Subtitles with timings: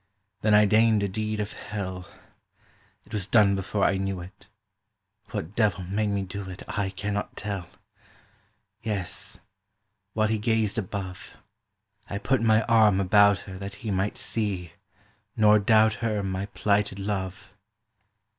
[0.41, 2.09] Then I deigned a deed of hell;
[3.05, 4.47] It was done before I knew it;
[5.29, 7.69] What devil made me do it I cannot tell!
[8.81, 9.41] Yes,
[10.13, 11.37] while he gazed above,
[12.09, 14.73] I put my arm about her That he might see,
[15.37, 17.53] nor doubt her My plighted Love.